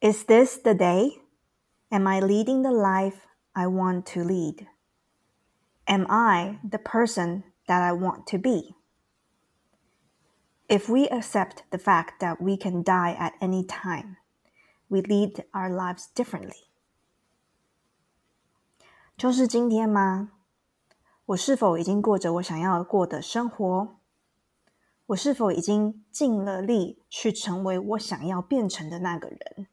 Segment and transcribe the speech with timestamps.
[0.00, 1.22] Is this the day?
[1.90, 4.66] Am I leading the life I want to lead?
[5.86, 8.74] Am I the person that I want to be?
[10.68, 14.16] If we accept the fact that we can die at any time,
[14.88, 16.66] we lead our lives differently.
[19.16, 20.32] 就是今天吗？
[21.26, 23.96] 我是否已经过着我想要过的生活？
[25.06, 29.68] 我是否已经尽了力去成为我想要变成的那个人？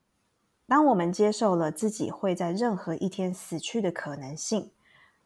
[0.70, 4.70] 当我们接受了自己会在任何一天死去的可能性，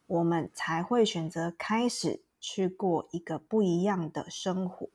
[0.07, 4.89] 我们才会选择开始去过一个不一样的生活。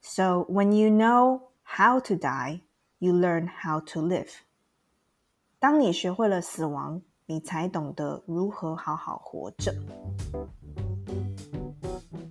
[0.00, 2.60] So when you know how to die,
[3.00, 4.28] you learn how to live.
[5.58, 9.74] 当你学会了死亡，你才懂得如何好好活着。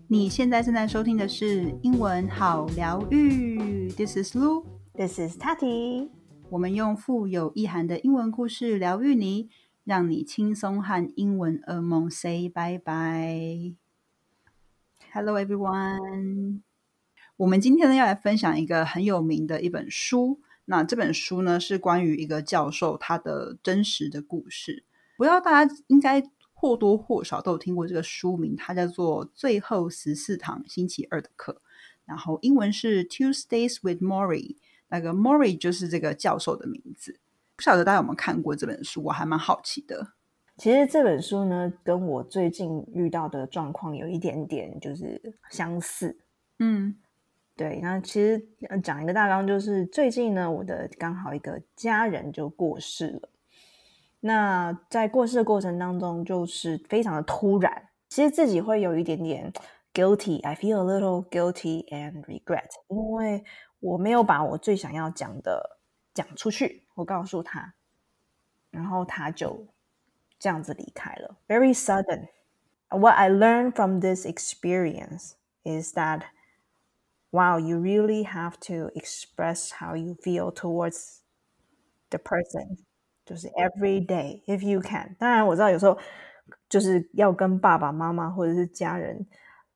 [0.08, 3.92] 你现在正在收听的是英文好疗愈。
[3.92, 4.64] This is Lu.
[4.96, 6.17] This is Tati.
[6.50, 9.50] 我们用富有意涵的英文故事疗愈你，
[9.84, 13.76] 让你轻松和英文噩梦 say bye bye。
[15.12, 16.62] Hello everyone，
[17.36, 20.40] 我们今天呢要来分享一个很有名的一本书。
[20.64, 24.86] 那这本书呢是关于一个教授他的真实的故事。
[25.18, 31.62] 不知道大家应该或多或少都有听过这个书名，它叫做《最后十四堂星期二的课》，
[32.06, 34.56] 然后英文是 Tuesdays with Maury。
[34.90, 37.20] 那个 Mori 就是这个教授的名字，
[37.56, 39.04] 不晓得大家有没有看过这本书？
[39.04, 40.14] 我还蛮好奇的。
[40.56, 45.22] 其实这本书呢，跟我最近遇到的状况有一点点就是
[45.52, 46.18] 相似。
[46.60, 46.96] 嗯，
[47.56, 47.80] 对。
[47.82, 48.48] 那其实
[48.82, 53.30] 讲一个大纲，就是最近呢，我的刚好一个家人就过世了。
[54.22, 59.54] 那在过世的过程当中，就是非常的突然，其实自己会有一点点
[59.94, 60.42] guilty。
[60.42, 63.44] I feel a little guilty and regret，因为。
[63.81, 65.79] 我没有把我最想要讲的
[66.15, 67.75] 讲出去，我告诉他，
[68.71, 69.67] 然后他就
[70.39, 71.37] 这样子离开了。
[71.49, 72.29] Very sudden.
[72.89, 75.33] What I learned from this experience
[75.65, 76.25] is that
[77.31, 81.21] wow, you really have to express how you feel towards
[82.11, 82.77] the person，
[83.25, 85.17] 就是 every day if you can。
[85.19, 85.99] 当然我知道有时候
[86.69, 89.27] 就是要跟爸爸妈妈或者是家人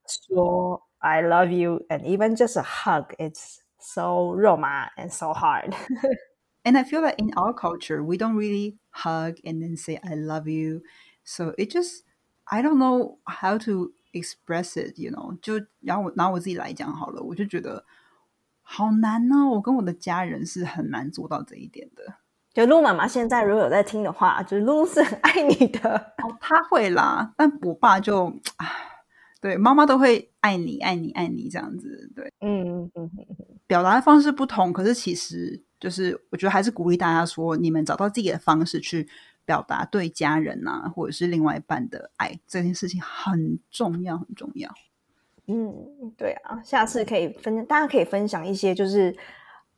[0.07, 5.75] 说 I love you and even just a hug, it's so 肉麻 and so hard.
[6.65, 10.15] and I feel that in our culture, we don't really hug and then say "I
[10.15, 10.83] love you,"
[11.25, 12.03] so it just
[12.45, 14.99] I don't know how to express it.
[14.99, 17.85] You know，就然后我拿我自己来讲好了，我就觉得
[18.63, 19.51] 好难呢、哦。
[19.51, 22.15] 我跟我的家人是很难做到这一点的。
[22.53, 28.67] 就露妈妈现在如果有在听的话，就是露是很爱你的哦，她会啦，但我爸就啊，
[29.42, 33.26] 对，妈妈都会爱你，爱你，爱你这样子，对，嗯嗯嗯。
[33.68, 39.10] 表达的方式不同，可是其实就是我觉得还是鼓励大家说，你们找到自己的方式去
[39.44, 44.70] 表达对家人啊，或者是另外一半的爱，这件事情很重要，很重要。
[45.48, 45.74] 嗯，
[46.16, 49.18] 对啊，下次可以分，大家可以分享一些，就是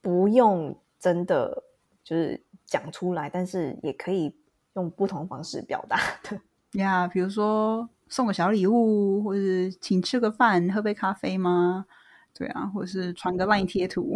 [0.01, 1.63] 不用真的
[2.03, 4.35] 就是讲出来，但是也可以
[4.73, 6.39] 用不同方式表达的
[6.73, 7.07] 呀。
[7.07, 9.41] 比如说送个小礼物，或者
[9.81, 11.87] 请吃个饭，喝杯咖啡吗？
[12.31, 14.15] 对啊，或者是传个烂贴图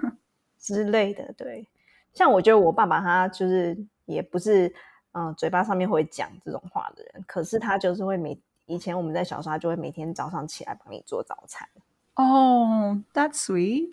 [0.58, 1.30] 之类的。
[1.36, 1.68] 对，
[2.14, 4.74] 像我觉得我爸爸他就是也不是
[5.12, 11.68] 嗯嘴巴上面会讲这种话的人，可是他就是会每以前我们在小时候，他就会每天早上起来帮你做早餐。
[12.14, 13.92] 哦，That's sweet。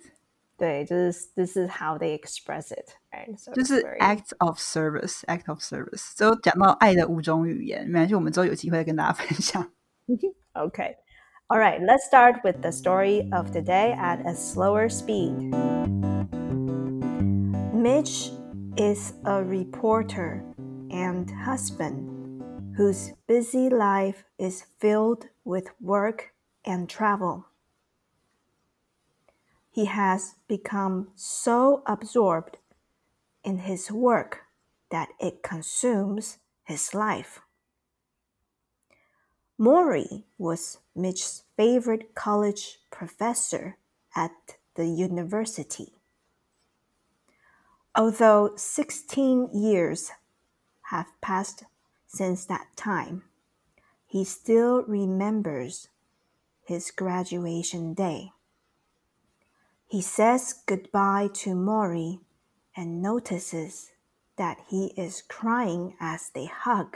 [0.60, 2.88] 对，就是 This is how they express it，
[3.54, 6.16] 就是 act of service，act of service。
[6.16, 9.70] 之后讲到爱的五种语言，没关系，我们之后有机会跟大家分享。
[10.54, 15.54] OK。All right, let's start with the story of the day at a slower speed.
[17.72, 18.32] Mitch
[18.76, 20.42] is a reporter
[20.90, 22.42] and husband
[22.76, 26.32] whose busy life is filled with work
[26.64, 27.44] and travel.
[29.71, 32.57] He has become so absorbed
[33.43, 34.41] in his work
[34.89, 37.39] that it consumes his life.
[39.57, 43.77] Morrie was Mitch's favorite college professor
[44.15, 45.93] at the university.
[47.95, 50.11] Although 16 years
[50.89, 51.63] have passed
[52.07, 53.23] since that time,
[54.05, 55.87] he still remembers
[56.65, 58.33] his graduation day.
[59.91, 62.21] He says goodbye to Morrie
[62.77, 63.91] and notices
[64.37, 66.95] that he is crying as they hug.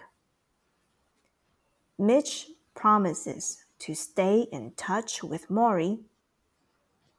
[2.00, 6.06] Mitch promises to stay in touch with Morrie,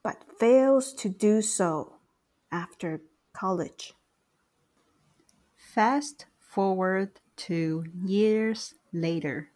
[0.02, 1.96] but fails to do so
[2.50, 3.02] after
[3.34, 3.92] college.
[5.58, 9.50] Fast forward to years later.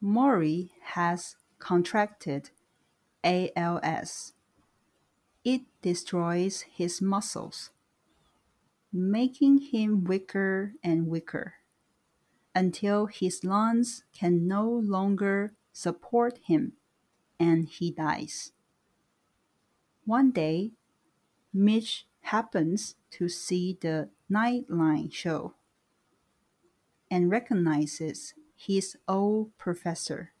[0.00, 2.50] Morrie has contracted
[3.24, 4.34] ALS.
[5.50, 7.70] It destroys his muscles,
[8.92, 11.54] making him weaker and weaker
[12.54, 16.74] until his lungs can no longer support him
[17.40, 18.52] and he dies.
[20.04, 20.72] One day,
[21.50, 25.54] Mitch happens to see the Nightline show
[27.10, 30.32] and recognizes his old professor.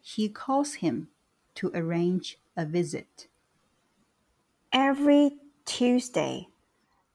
[0.00, 1.08] He calls him
[1.56, 3.28] to arrange a visit.
[4.74, 6.48] Every Tuesday,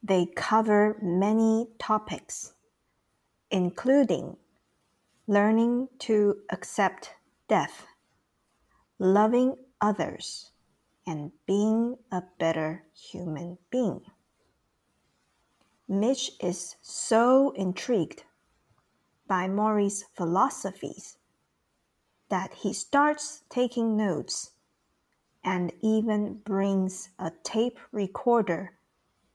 [0.02, 2.54] they cover many topics,
[3.52, 4.38] including
[5.28, 7.16] learning to accept
[7.50, 7.86] death,
[8.98, 10.52] loving others,
[11.06, 14.04] and being a better human being.
[15.86, 18.24] Mitch is so intrigued
[19.28, 21.18] by Morrie's philosophies
[22.30, 24.52] that he starts taking notes
[25.44, 28.74] and even brings a tape recorder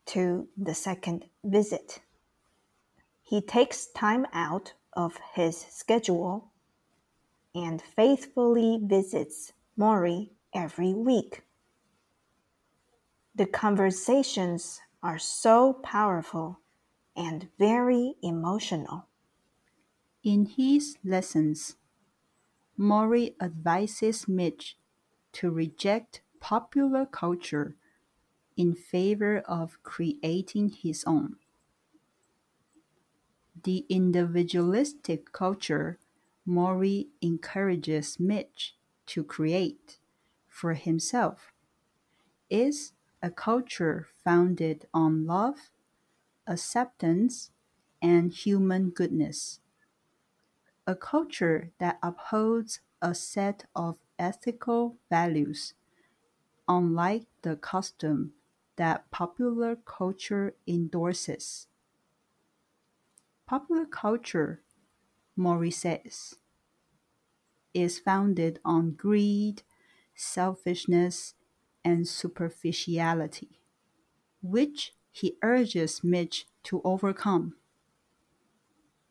[0.07, 2.01] to the second visit.
[3.23, 6.53] He takes time out of his schedule
[7.55, 11.43] and faithfully visits Morrie every week.
[13.35, 16.61] The conversations are so powerful
[17.17, 19.07] and very emotional.
[20.23, 21.77] In his lessons,
[22.79, 24.77] Morrie advises Mitch
[25.35, 27.77] to reject popular culture
[28.57, 31.37] in favor of creating his own.
[33.61, 35.99] The individualistic culture
[36.47, 38.77] Morrie encourages Mitch
[39.07, 39.99] to create
[40.47, 41.53] for himself
[42.51, 42.93] is
[43.23, 45.71] a culture founded on love,
[46.47, 47.53] acceptance,
[48.03, 49.61] and human goodness.
[50.87, 55.75] A culture that upholds a set of ethical values,
[56.69, 58.35] unlike the custom
[58.77, 61.69] that popular culture endorses.
[63.47, 64.63] Popular culture,
[65.39, 66.37] Morrie says,
[67.75, 69.63] is founded on greed,
[70.15, 71.35] selfishness,
[71.85, 73.61] and superficiality,
[74.43, 77.57] which he urges Mitch to overcome.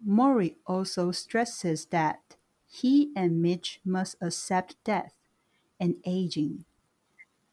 [0.06, 2.36] Morrie also stresses that
[2.74, 5.14] he and Mitch must accept death
[5.80, 6.66] and aging,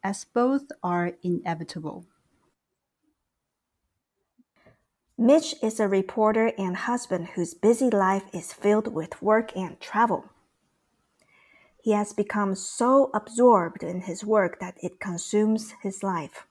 [0.03, 2.07] as both are inevitable.
[5.19, 10.25] Mitch is a reporter and husband whose busy life is filled with work and travel.
[11.83, 16.47] He has become so absorbed in his work that it consumes his life.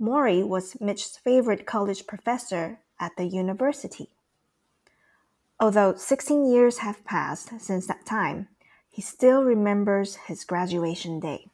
[0.00, 4.10] Morrie was Mitch's favorite college professor at the university.
[5.60, 8.48] Although 16 years have passed since that time,
[8.88, 11.50] he still remembers his graduation day.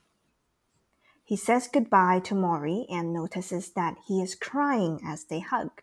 [1.24, 5.82] He says goodbye to Morrie and notices that he is crying as they hug.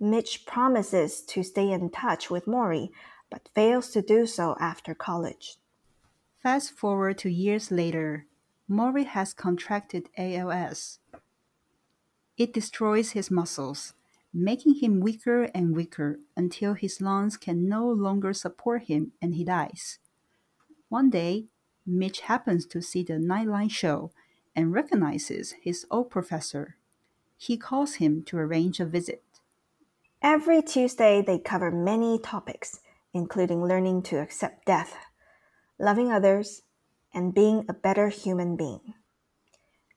[0.00, 2.88] Mitch promises to stay in touch with Morrie,
[3.30, 5.58] but fails to do so after college.
[6.42, 8.24] Fast forward to years later,
[8.70, 10.98] Morrie has contracted ALS.
[12.38, 13.92] It destroys his muscles,
[14.32, 19.44] making him weaker and weaker until his lungs can no longer support him and he
[19.44, 19.98] dies.
[20.88, 21.46] One day,
[21.86, 24.12] Mitch happens to see the Nightline show
[24.54, 26.76] and recognizes his old professor.
[27.36, 29.22] He calls him to arrange a visit.
[30.22, 32.80] Every Tuesday, they cover many topics,
[33.14, 34.94] including learning to accept death,
[35.78, 36.62] loving others,
[37.14, 38.94] and being a better human being.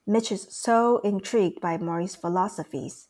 [0.07, 3.09] Mitch is so intrigued by Morrie's philosophies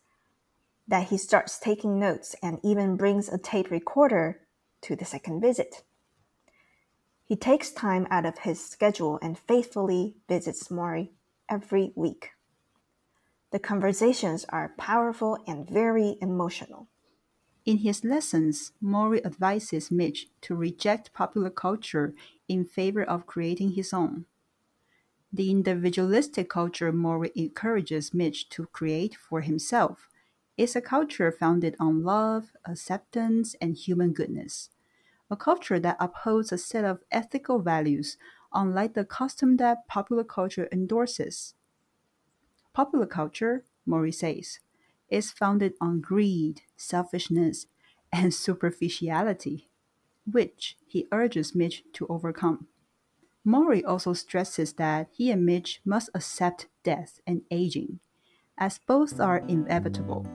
[0.87, 4.41] that he starts taking notes and even brings a tape recorder
[4.81, 5.83] to the second visit.
[7.25, 11.11] He takes time out of his schedule and faithfully visits Morrie
[11.49, 12.31] every week.
[13.51, 16.87] The conversations are powerful and very emotional.
[17.65, 22.13] In his lessons, Morrie advises Mitch to reject popular culture
[22.49, 24.25] in favor of creating his own.
[25.31, 30.09] The individualistic culture Morrie encourages Mitch to create for himself
[30.57, 34.69] is a culture founded on love, acceptance, and human goodness.
[35.31, 38.17] A culture that upholds a set of ethical values,
[38.53, 41.55] unlike the custom that popular culture endorses.
[42.73, 44.59] Popular culture, Morrie says,
[45.09, 47.67] is founded on greed, selfishness,
[48.11, 49.69] and superficiality,
[50.25, 52.67] which he urges Mitch to overcome.
[53.45, 57.99] Morrie also stresses that he and Mitch must accept death and aging,
[58.57, 60.25] as both are inevitable.